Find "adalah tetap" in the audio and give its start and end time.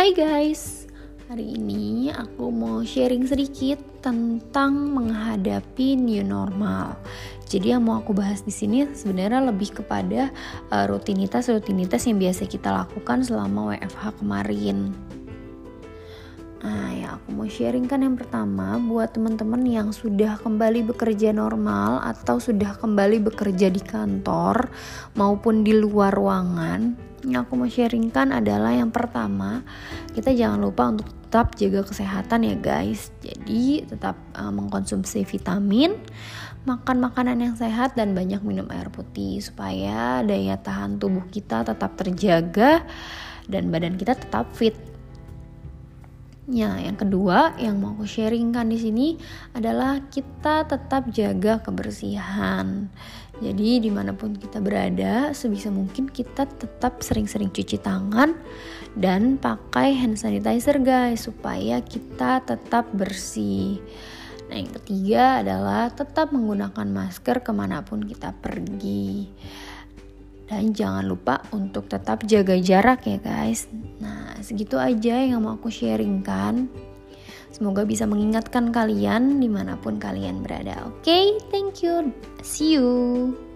65.40-66.36